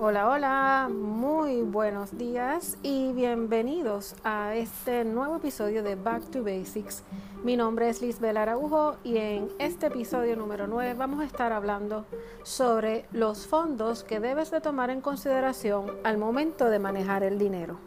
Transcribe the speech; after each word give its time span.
Hola, 0.00 0.28
hola, 0.28 0.90
muy 0.92 1.62
buenos 1.62 2.16
días 2.16 2.78
y 2.84 3.12
bienvenidos 3.14 4.14
a 4.22 4.54
este 4.54 5.04
nuevo 5.04 5.36
episodio 5.38 5.82
de 5.82 5.96
Back 5.96 6.30
to 6.30 6.44
Basics. 6.44 7.02
Mi 7.42 7.56
nombre 7.56 7.88
es 7.88 8.00
Lisbel 8.00 8.36
Araujo 8.36 8.94
y 9.02 9.16
en 9.16 9.48
este 9.58 9.88
episodio 9.88 10.36
número 10.36 10.68
9 10.68 10.94
vamos 10.94 11.20
a 11.20 11.24
estar 11.24 11.52
hablando 11.52 12.06
sobre 12.44 13.06
los 13.10 13.48
fondos 13.48 14.04
que 14.04 14.20
debes 14.20 14.52
de 14.52 14.60
tomar 14.60 14.90
en 14.90 15.00
consideración 15.00 15.90
al 16.04 16.16
momento 16.16 16.70
de 16.70 16.78
manejar 16.78 17.24
el 17.24 17.36
dinero. 17.36 17.80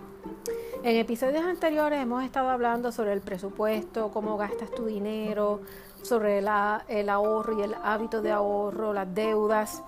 En 0.84 0.98
episodios 0.98 1.46
anteriores 1.46 2.02
hemos 2.02 2.26
estado 2.26 2.50
hablando 2.50 2.92
sobre 2.92 3.14
el 3.14 3.22
presupuesto, 3.22 4.12
cómo 4.12 4.36
gastas 4.36 4.70
tu 4.72 4.86
dinero, 4.86 5.62
sobre 6.02 6.40
el 6.40 7.10
ahorro 7.10 7.58
y 7.58 7.62
el 7.62 7.74
hábito 7.74 8.22
de 8.22 8.32
ahorro, 8.32 8.92
las 8.92 9.16
deudas 9.16 9.82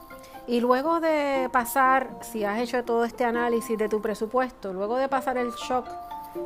y 0.47 0.59
luego 0.59 0.99
de 0.99 1.49
pasar, 1.51 2.17
si 2.21 2.43
has 2.43 2.59
hecho 2.59 2.83
todo 2.83 3.05
este 3.05 3.23
análisis 3.23 3.77
de 3.77 3.89
tu 3.89 4.01
presupuesto, 4.01 4.73
luego 4.73 4.97
de 4.97 5.07
pasar 5.07 5.37
el 5.37 5.51
shock 5.51 5.87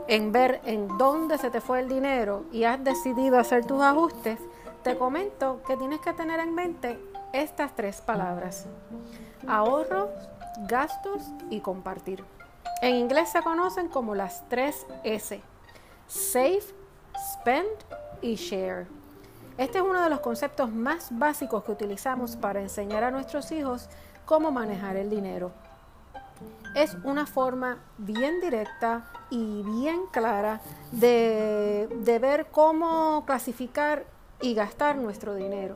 en 0.08 0.32
ver 0.32 0.62
en 0.66 0.98
dónde 0.98 1.38
se 1.38 1.50
te 1.50 1.62
fue 1.62 1.80
el 1.80 1.90
dinero 1.90 2.46
y 2.52 2.66
has 2.66 2.84
decidido 2.84 3.40
hacer 3.40 3.66
tus 3.66 3.82
ajustes, 3.82 4.40
te 4.84 4.98
comento 4.98 5.62
que 5.66 5.78
tienes 5.78 6.00
que 6.02 6.14
tener 6.14 6.40
en 6.40 6.54
mente 6.54 7.00
estas 7.34 7.76
tres 7.76 8.02
palabras. 8.02 8.68
Ahorros, 9.48 10.10
gastos 10.68 11.24
y 11.50 11.62
compartir. 11.62 12.24
En 12.82 12.96
inglés 12.96 13.30
se 13.30 13.42
conocen 13.42 13.88
como 13.88 14.14
las 14.14 14.48
tres 14.50 14.86
S. 15.04 15.42
Save, 16.08 16.62
spend 17.34 17.68
y 18.22 18.36
share. 18.36 18.88
Este 19.58 19.80
es 19.80 19.84
uno 19.84 20.04
de 20.04 20.10
los 20.12 20.20
conceptos 20.20 20.72
más 20.72 21.08
básicos 21.12 21.64
que 21.64 21.72
utilizamos 21.72 22.36
para 22.36 22.62
enseñar 22.62 23.04
a 23.04 23.10
nuestros 23.10 23.52
hijos 23.52 23.90
cómo 24.26 24.52
manejar 24.52 24.98
el 24.98 25.10
dinero. 25.10 25.52
Es 26.76 26.96
una 27.04 27.26
forma 27.26 27.80
bien 27.98 28.40
directa 28.40 29.06
y 29.32 29.64
bien 29.64 30.02
clara 30.12 30.62
de, 30.92 31.90
ver 32.22 32.48
cómo 32.52 33.24
clasificar 33.26 34.06
y 34.42 34.54
gastar 34.54 34.96
nuestro 34.98 35.34
dinero. 35.34 35.76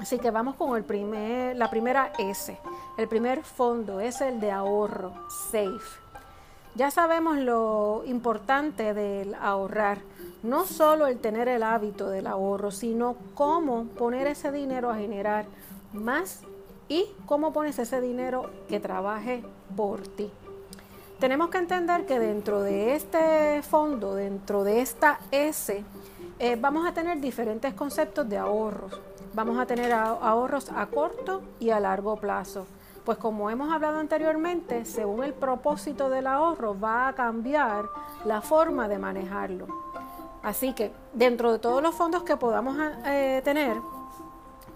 Así 0.00 0.18
que 0.18 0.32
vamos 0.32 0.56
con 0.56 0.76
el 0.76 0.82
primer, 0.82 1.54
la 1.54 1.70
primera 1.70 2.12
S. 2.18 2.58
El 2.98 3.06
primer 3.06 3.44
fondo 3.44 4.00
es 4.00 4.20
el 4.20 4.40
de 4.40 4.50
ahorro, 4.50 5.12
safe. 5.50 6.02
Ya 6.74 6.90
sabemos 6.90 7.36
lo 7.36 8.02
importante 8.06 8.94
del 8.94 9.34
ahorrar, 9.34 9.98
no 10.42 10.64
solo 10.64 11.06
el 11.06 11.18
tener 11.18 11.46
el 11.48 11.62
hábito 11.62 12.08
del 12.08 12.26
ahorro, 12.26 12.70
sino 12.70 13.16
cómo 13.34 13.84
poner 13.84 14.26
ese 14.26 14.50
dinero 14.50 14.90
a 14.90 14.96
generar 14.96 15.44
más 15.92 16.40
y 16.88 17.04
cómo 17.26 17.52
pones 17.52 17.78
ese 17.78 18.00
dinero 18.00 18.48
que 18.70 18.80
trabaje 18.80 19.44
por 19.76 20.00
ti. 20.08 20.30
Tenemos 21.20 21.50
que 21.50 21.58
entender 21.58 22.06
que 22.06 22.18
dentro 22.18 22.62
de 22.62 22.94
este 22.94 23.62
fondo, 23.62 24.14
dentro 24.14 24.64
de 24.64 24.80
esta 24.80 25.20
S, 25.30 25.84
eh, 26.38 26.56
vamos 26.58 26.86
a 26.86 26.94
tener 26.94 27.20
diferentes 27.20 27.74
conceptos 27.74 28.26
de 28.30 28.38
ahorros. 28.38 28.98
Vamos 29.34 29.58
a 29.58 29.66
tener 29.66 29.92
ahorros 29.92 30.70
a 30.70 30.86
corto 30.86 31.42
y 31.60 31.68
a 31.68 31.80
largo 31.80 32.16
plazo. 32.16 32.66
Pues 33.04 33.18
como 33.18 33.50
hemos 33.50 33.72
hablado 33.72 33.98
anteriormente, 33.98 34.84
según 34.84 35.24
el 35.24 35.34
propósito 35.34 36.08
del 36.08 36.26
ahorro 36.26 36.78
va 36.78 37.08
a 37.08 37.12
cambiar 37.14 37.86
la 38.24 38.40
forma 38.40 38.86
de 38.88 38.98
manejarlo. 38.98 39.66
Así 40.42 40.72
que 40.72 40.92
dentro 41.12 41.52
de 41.52 41.58
todos 41.58 41.82
los 41.82 41.94
fondos 41.94 42.22
que 42.22 42.36
podamos 42.36 42.76
eh, 43.06 43.40
tener, 43.44 43.76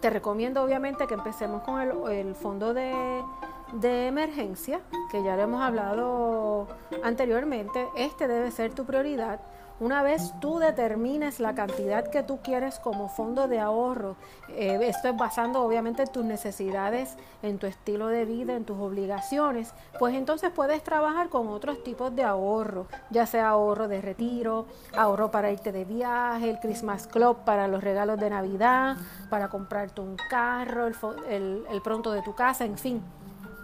te 0.01 0.11
recomiendo 0.11 0.63
obviamente 0.63 1.07
que 1.07 1.15
empecemos 1.15 1.63
con 1.63 1.81
el, 1.81 2.35
fondo 2.35 2.75
de, 2.75 3.23
de 3.73 4.07
emergencia, 4.07 4.81
que 5.11 5.23
ya 5.23 5.37
lo 5.37 5.43
hemos 5.43 5.63
hablado 5.63 6.69
anteriormente. 7.03 7.89
Este 7.97 8.29
debe 8.29 8.51
ser 8.51 8.73
tu 8.73 8.85
prioridad 8.85 9.41
una 9.79 10.03
vez 10.03 10.33
tú 10.41 10.59
determines 10.59 11.39
la 11.39 11.55
cantidad 11.55 12.09
que 12.09 12.23
tú 12.23 12.39
quieres 12.43 12.79
como 12.79 13.11
fondo 13.11 13.47
de 13.47 13.59
ahorro, 13.59 14.17
eh, 14.49 14.79
esto 14.83 15.09
es 15.09 15.17
basando 15.17 15.61
obviamente 15.61 16.03
en 16.05 16.09
tus 16.09 16.25
necesidades, 16.25 17.17
en 17.43 17.59
tu 17.59 17.67
estilo 17.67 18.07
de 18.07 18.25
vida, 18.25 18.55
en 18.55 18.65
tus 18.65 18.79
obligaciones, 18.79 19.75
pues 19.99 20.15
entonces 20.15 20.51
puedes 20.51 20.83
trabajar 20.83 21.29
con 21.29 21.49
otros 21.49 21.85
tipos 21.85 22.15
de 22.17 22.23
ahorro, 22.23 22.87
ya 23.11 23.27
sea 23.27 23.51
ahorro 23.51 23.87
de 23.87 24.01
retiro, 24.01 24.65
ahorro 24.97 25.31
para 25.31 25.51
irte 25.51 25.73
de 25.73 25.85
viaje, 25.85 26.49
el 26.49 26.59
Christmas 26.59 27.07
Club 27.07 27.37
para 27.45 27.69
los 27.69 27.85
regalos 27.85 28.19
de 28.19 28.31
Navidad, 28.31 28.97
para 29.29 29.49
comprarte 29.49 30.01
un 30.01 30.17
carro, 30.31 30.87
el, 31.29 31.67
pronto 31.85 32.13
de 32.13 32.23
tu 32.23 32.35
casa, 32.35 32.65
en 32.65 32.79
fin, 32.79 33.03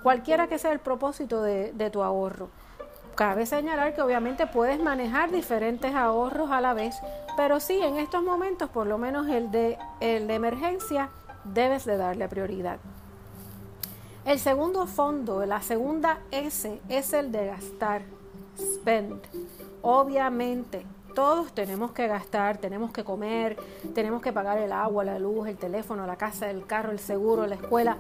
cualquiera 0.03 0.49
que 0.49 0.59
sea 0.59 0.73
el 0.73 0.81
propósito 0.81 1.43
de 1.43 1.91
tu 1.91 2.03
ahorro. 2.03 2.49
Cabe 3.15 3.45
señalar 3.45 3.95
que 3.95 4.01
obviamente 4.01 4.47
puedes 4.47 4.81
manejar 4.81 5.31
diferentes 5.31 5.95
ahorros 5.95 6.51
a 6.51 6.63
la 6.63 6.73
vez, 6.73 6.97
pero 7.37 7.61
sí 7.61 7.79
en 7.83 7.99
estos 7.99 8.23
momentos, 8.23 8.71
por 8.71 8.87
lo 8.87 8.97
menos 8.97 9.29
el 9.29 9.51
de, 9.51 9.77
el 10.01 10.27
de 10.27 10.35
emergencia, 10.35 11.11
debes 11.45 11.85
de 11.85 11.99
darle 11.99 12.27
prioridad. 12.29 12.79
El 14.25 14.39
segundo 14.39 14.87
fondo, 14.87 15.45
la 15.45 15.61
segunda 15.61 16.21
S, 16.31 16.81
es 16.89 17.13
el 17.13 17.33
de 17.33 17.49
gastar, 17.49 18.03
spend. 18.59 19.21
Obviamente, 19.83 20.87
todos 21.15 21.53
tenemos 21.53 21.93
que 21.93 22.07
gastar, 22.07 22.57
tenemos 22.57 22.93
que 22.93 23.05
comer, 23.05 23.59
tenemos 23.95 24.23
que 24.23 24.33
pagar 24.33 24.57
el 24.57 24.73
agua, 24.73 25.05
la 25.05 25.19
luz, 25.19 25.49
el 25.49 25.59
teléfono, 25.59 26.07
la 26.07 26.17
casa, 26.17 26.49
el 26.49 26.65
carro, 26.67 26.93
el 26.93 26.99
seguro, 26.99 27.47
la 27.47 27.57
escuela 27.57 27.99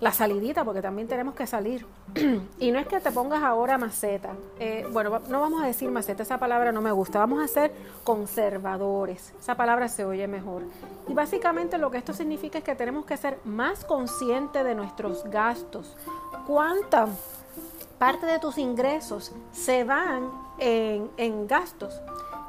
la 0.00 0.12
salidita, 0.12 0.64
porque 0.64 0.82
también 0.82 1.08
tenemos 1.08 1.34
que 1.34 1.46
salir. 1.46 1.86
y 2.58 2.70
no 2.70 2.78
es 2.78 2.86
que 2.86 3.00
te 3.00 3.10
pongas 3.10 3.42
ahora 3.42 3.78
maceta. 3.78 4.34
Eh, 4.58 4.86
bueno, 4.92 5.20
no 5.28 5.40
vamos 5.40 5.62
a 5.62 5.66
decir 5.66 5.90
maceta, 5.90 6.22
esa 6.22 6.38
palabra 6.38 6.72
no 6.72 6.80
me 6.82 6.92
gusta. 6.92 7.18
Vamos 7.18 7.42
a 7.42 7.48
ser 7.48 7.72
conservadores. 8.04 9.32
Esa 9.38 9.54
palabra 9.54 9.88
se 9.88 10.04
oye 10.04 10.26
mejor. 10.28 10.62
Y 11.08 11.14
básicamente 11.14 11.78
lo 11.78 11.90
que 11.90 11.98
esto 11.98 12.12
significa 12.12 12.58
es 12.58 12.64
que 12.64 12.74
tenemos 12.74 13.06
que 13.06 13.16
ser 13.16 13.38
más 13.44 13.84
conscientes 13.84 14.64
de 14.64 14.74
nuestros 14.74 15.24
gastos. 15.24 15.96
¿Cuánta 16.46 17.08
parte 17.98 18.26
de 18.26 18.38
tus 18.38 18.58
ingresos 18.58 19.32
se 19.52 19.84
van 19.84 20.30
en, 20.58 21.46
gastos? 21.46 22.00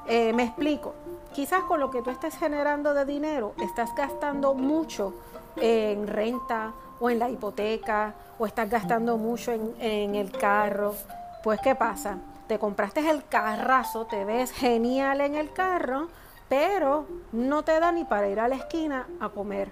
Eh, 0.08 0.34
me 0.34 0.44
explico. 0.44 0.96
Quizás 1.34 1.64
con 1.64 1.80
lo 1.80 1.92
que 1.92 2.02
tú 2.02 2.10
estés 2.10 2.36
generando 2.36 2.94
de 2.94 3.06
dinero, 3.06 3.54
estás 3.62 3.94
gastando 3.96 4.54
mucho 4.54 5.14
en 5.58 6.08
renta, 6.08 6.74
o 7.00 7.10
en 7.10 7.20
la 7.20 7.30
hipoteca 7.30 8.14
o 8.40 8.46
estás 8.46 8.70
gastando 8.70 9.18
mucho 9.18 9.52
en, 9.52 10.16
el 10.16 10.32
carro, 10.32 10.96
pues 11.44 11.60
¿qué 11.62 11.76
pasa? 11.76 12.18
Te 12.48 12.60
compraste 12.60 13.08
el 13.10 13.26
carrazo, 13.26 14.06
te 14.06 14.24
ves 14.26 14.52
genial 14.52 15.22
en 15.22 15.36
el 15.36 15.52
carro, 15.52 16.08
pero 16.48 17.06
no 17.32 17.64
te 17.64 17.80
da 17.80 17.92
ni 17.92 18.06
para 18.06 18.30
ir 18.30 18.40
a 18.40 18.48
la 18.48 18.56
esquina 18.56 19.08
a 19.20 19.30
comer. 19.30 19.70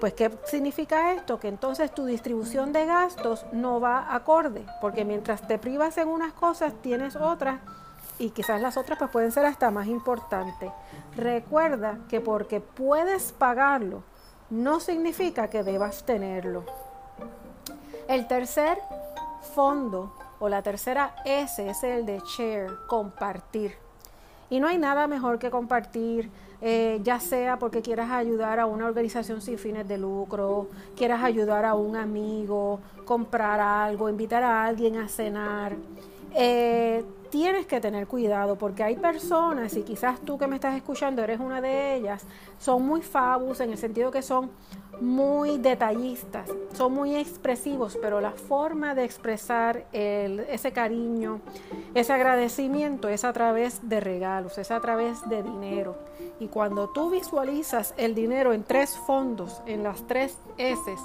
Pues 0.00 0.12
¿qué 0.12 0.30
significa 0.44 1.12
esto? 1.12 1.40
Que 1.40 1.48
entonces 1.48 1.92
tu 1.92 2.04
distribución 2.04 2.72
de 2.72 2.86
gastos 2.86 3.46
no 3.52 3.80
va 3.80 4.14
acorde, 4.14 4.64
porque 4.80 5.04
mientras 5.04 5.46
te 5.46 5.58
privas 5.58 5.96
en 5.98 6.08
unas 6.08 6.32
cosas, 6.32 6.74
tienes 6.82 7.16
otras 7.16 7.60
y 8.18 8.30
quizás 8.30 8.60
las 8.60 8.76
otras 8.76 8.98
pues 8.98 9.10
pueden 9.10 9.32
ser 9.32 9.46
hasta 9.46 9.70
más 9.70 9.86
importantes. 9.86 10.70
Recuerda 11.16 11.98
que 12.08 12.20
porque 12.20 12.60
puedes 12.60 13.32
pagarlo, 13.32 14.02
no 14.50 14.80
significa 14.80 15.48
que 15.48 15.62
debas 15.62 16.04
tenerlo. 16.04 16.64
El 18.08 18.26
tercer 18.28 18.78
fondo 19.54 20.12
o 20.38 20.48
la 20.48 20.62
tercera 20.62 21.14
S 21.24 21.68
es 21.68 21.82
el 21.82 22.06
de 22.06 22.20
share, 22.20 22.70
compartir. 22.86 23.76
Y 24.48 24.60
no 24.60 24.68
hay 24.68 24.78
nada 24.78 25.06
mejor 25.06 25.38
que 25.38 25.50
compartir, 25.50 26.30
eh, 26.60 27.00
ya 27.02 27.20
sea 27.20 27.58
porque 27.58 27.82
quieras 27.82 28.10
ayudar 28.10 28.60
a 28.60 28.66
una 28.66 28.86
organización 28.86 29.40
sin 29.40 29.58
fines 29.58 29.86
de 29.86 29.98
lucro, 29.98 30.68
quieras 30.96 31.22
ayudar 31.22 31.64
a 31.64 31.74
un 31.74 31.96
amigo, 31.96 32.80
comprar 33.04 33.60
algo, 33.60 34.08
invitar 34.08 34.42
a 34.42 34.64
alguien 34.64 34.96
a 34.96 35.08
cenar. 35.08 35.76
Eh, 36.34 37.04
tienes 37.30 37.66
que 37.66 37.80
tener 37.80 38.06
cuidado 38.06 38.56
porque 38.56 38.82
hay 38.82 38.96
personas, 38.96 39.76
y 39.76 39.82
quizás 39.82 40.20
tú 40.20 40.38
que 40.38 40.46
me 40.46 40.56
estás 40.56 40.76
escuchando 40.76 41.22
eres 41.22 41.40
una 41.40 41.60
de 41.60 41.96
ellas, 41.96 42.24
son 42.58 42.86
muy 42.86 43.02
fabus 43.02 43.60
en 43.60 43.70
el 43.70 43.78
sentido 43.78 44.10
que 44.10 44.22
son 44.22 44.50
muy 45.00 45.58
detallistas, 45.58 46.48
son 46.72 46.94
muy 46.94 47.16
expresivos, 47.16 47.98
pero 48.00 48.20
la 48.20 48.30
forma 48.30 48.94
de 48.94 49.04
expresar 49.04 49.84
ese 49.92 50.72
cariño, 50.72 51.40
ese 51.94 52.12
agradecimiento 52.12 53.08
es 53.08 53.24
a 53.24 53.32
través 53.32 53.86
de 53.88 54.00
regalos, 54.00 54.56
es 54.56 54.70
a 54.70 54.80
través 54.80 55.28
de 55.28 55.42
dinero. 55.42 55.96
Y 56.40 56.48
cuando 56.48 56.88
tú 56.88 57.10
visualizas 57.10 57.92
el 57.98 58.14
dinero 58.14 58.52
en 58.52 58.64
tres 58.64 58.96
fondos, 59.06 59.62
en 59.66 59.82
las 59.82 60.06
tres 60.06 60.38
S 60.56 60.96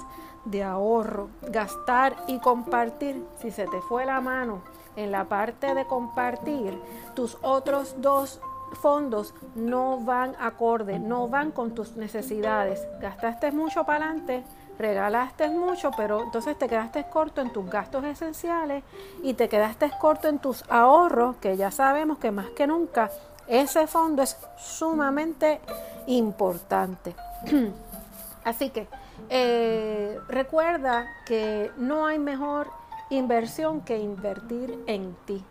de 0.46 0.62
ahorro, 0.62 1.28
gastar 1.42 2.16
y 2.26 2.38
compartir, 2.38 3.22
si 3.40 3.50
se 3.50 3.66
te 3.66 3.80
fue 3.82 4.06
la 4.06 4.20
mano, 4.20 4.62
en 4.96 5.10
la 5.10 5.24
parte 5.24 5.74
de 5.74 5.86
compartir, 5.86 6.78
tus 7.14 7.38
otros 7.42 7.94
dos 7.98 8.40
fondos 8.80 9.34
no 9.54 9.98
van 9.98 10.34
acorde, 10.40 10.98
no 10.98 11.28
van 11.28 11.50
con 11.50 11.74
tus 11.74 11.96
necesidades. 11.96 12.86
Gastaste 13.00 13.52
mucho 13.52 13.84
para 13.84 14.06
adelante, 14.06 14.44
regalaste 14.78 15.48
mucho, 15.48 15.90
pero 15.96 16.22
entonces 16.22 16.58
te 16.58 16.68
quedaste 16.68 17.04
corto 17.04 17.40
en 17.40 17.52
tus 17.52 17.68
gastos 17.68 18.04
esenciales 18.04 18.82
y 19.22 19.34
te 19.34 19.48
quedaste 19.48 19.90
corto 20.00 20.28
en 20.28 20.38
tus 20.38 20.64
ahorros, 20.70 21.36
que 21.36 21.56
ya 21.56 21.70
sabemos 21.70 22.18
que 22.18 22.30
más 22.30 22.50
que 22.50 22.66
nunca 22.66 23.10
ese 23.46 23.86
fondo 23.86 24.22
es 24.22 24.36
sumamente 24.56 25.60
importante. 26.06 27.14
Así 28.44 28.70
que 28.70 28.88
eh, 29.28 30.18
recuerda 30.28 31.06
que 31.24 31.70
no 31.76 32.06
hay 32.06 32.18
mejor 32.18 32.68
inversión 33.12 33.80
que 33.82 33.98
invertir 33.98 34.78
en 34.86 35.14
ti. 35.26 35.44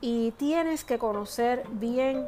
Y 0.00 0.32
tienes 0.32 0.84
que 0.84 0.98
conocer 0.98 1.64
bien 1.72 2.24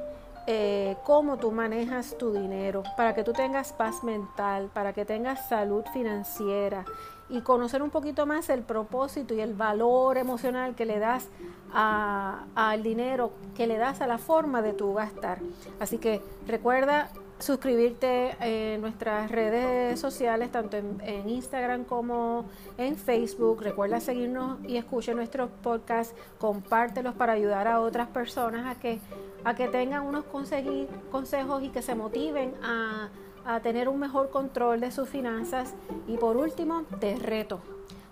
eh, 0.46 0.96
cómo 1.04 1.36
tú 1.36 1.52
manejas 1.52 2.16
tu 2.18 2.32
dinero 2.32 2.82
para 2.96 3.14
que 3.14 3.22
tú 3.22 3.32
tengas 3.32 3.72
paz 3.72 4.02
mental, 4.02 4.70
para 4.72 4.92
que 4.92 5.04
tengas 5.04 5.48
salud 5.48 5.84
financiera 5.92 6.84
y 7.28 7.42
conocer 7.42 7.82
un 7.82 7.90
poquito 7.90 8.26
más 8.26 8.48
el 8.48 8.62
propósito 8.62 9.34
y 9.34 9.40
el 9.40 9.54
valor 9.54 10.18
emocional 10.18 10.74
que 10.74 10.86
le 10.86 10.98
das 10.98 11.28
al 11.72 12.82
dinero, 12.82 13.30
que 13.54 13.68
le 13.68 13.78
das 13.78 14.00
a 14.00 14.08
la 14.08 14.18
forma 14.18 14.62
de 14.62 14.72
tu 14.72 14.92
gastar. 14.94 15.38
Así 15.78 15.98
que 15.98 16.20
recuerda 16.48 17.10
suscribirte 17.40 18.36
en 18.40 18.80
nuestras 18.80 19.30
redes 19.30 19.98
sociales, 19.98 20.52
tanto 20.52 20.76
en, 20.76 21.28
Instagram 21.28 21.84
como 21.84 22.44
en 22.78 22.96
Facebook. 22.96 23.62
Recuerda 23.62 24.00
seguirnos 24.00 24.58
y 24.66 24.76
escuche 24.76 25.14
nuestros 25.14 25.50
podcasts, 25.62 26.14
compártelos 26.38 27.14
para 27.14 27.32
ayudar 27.32 27.66
a 27.66 27.80
otras 27.80 28.08
personas 28.08 28.66
a 28.66 28.78
que, 28.78 29.00
a 29.44 29.54
que 29.54 29.68
tengan 29.68 30.06
unos 30.06 30.24
consejos 30.24 31.62
y 31.62 31.68
que 31.70 31.82
se 31.82 31.94
motiven 31.94 32.54
a, 32.62 33.08
a 33.44 33.60
tener 33.60 33.88
un 33.88 33.98
mejor 33.98 34.30
control 34.30 34.80
de 34.80 34.90
sus 34.90 35.08
finanzas. 35.08 35.74
Y 36.06 36.16
por 36.16 36.36
último, 36.36 36.84
te 37.00 37.16
reto 37.16 37.60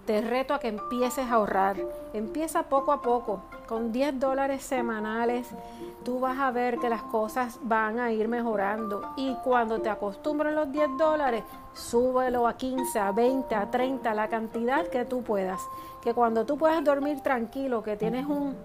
te 0.08 0.22
reto 0.22 0.54
a 0.54 0.58
que 0.58 0.68
empieces 0.68 1.26
a 1.26 1.34
ahorrar. 1.34 1.76
Empieza 2.14 2.62
poco 2.62 2.92
a 2.92 3.02
poco, 3.02 3.42
con 3.68 3.92
10 3.92 4.18
dólares 4.18 4.62
semanales. 4.62 5.46
Tú 6.04 6.20
vas 6.20 6.38
a 6.38 6.50
ver 6.50 6.78
que 6.78 6.88
las 6.88 7.02
cosas 7.02 7.58
van 7.62 8.00
a 8.00 8.10
ir 8.10 8.26
mejorando. 8.26 9.12
Y 9.16 9.34
cuando 9.44 9.80
te 9.80 9.90
acostumbres 9.90 10.54
los 10.54 10.72
10 10.72 10.88
dólares, 10.98 11.44
súbelo 11.74 12.48
a 12.48 12.56
15, 12.56 12.98
a 12.98 13.12
20, 13.12 13.54
a 13.54 13.70
30, 13.70 14.14
la 14.14 14.28
cantidad 14.28 14.86
que 14.88 15.04
tú 15.04 15.22
puedas. 15.22 15.60
Que 16.02 16.14
cuando 16.14 16.46
tú 16.46 16.56
puedas 16.56 16.82
dormir 16.82 17.20
tranquilo, 17.20 17.82
que 17.82 17.96
tienes 17.96 18.26
un, 18.26 18.56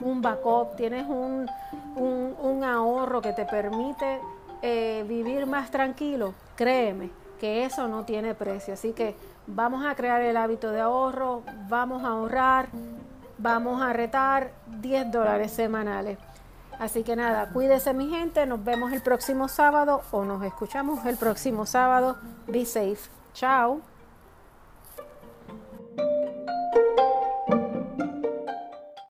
un 0.00 0.22
backup, 0.22 0.76
tienes 0.76 1.06
un, 1.08 1.50
un, 1.96 2.64
ahorro 2.64 3.20
que 3.20 3.32
te 3.32 3.44
permite 3.44 4.20
eh, 4.62 5.04
vivir 5.08 5.46
más 5.46 5.70
tranquilo, 5.70 6.34
créeme 6.54 7.10
que 7.40 7.64
eso 7.64 7.88
no 7.88 8.04
tiene 8.04 8.34
precio. 8.34 8.74
Así 8.74 8.92
que 8.92 9.16
vamos 9.46 9.84
a 9.84 9.94
crear 9.94 10.20
el 10.22 10.36
hábito 10.36 10.70
de 10.70 10.80
ahorro, 10.80 11.42
vamos 11.68 12.04
a 12.04 12.08
ahorrar, 12.08 12.68
vamos 13.38 13.80
a 13.82 13.92
retar 13.92 14.50
10 14.80 15.10
dólares 15.10 15.52
semanales. 15.52 16.18
Así 16.78 17.02
que 17.02 17.16
nada, 17.16 17.48
cuídese 17.52 17.92
mi 17.92 18.08
gente, 18.08 18.46
nos 18.46 18.62
vemos 18.62 18.92
el 18.92 19.02
próximo 19.02 19.48
sábado 19.48 20.02
o 20.12 20.24
nos 20.24 20.42
escuchamos 20.44 21.04
el 21.06 21.16
próximo 21.16 21.66
sábado. 21.66 22.16
Be 22.46 22.64
safe. 22.64 23.10
Chao. 23.34 23.80